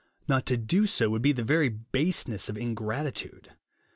[0.27, 3.49] Not to do so, would be the very baseness of in gratitude.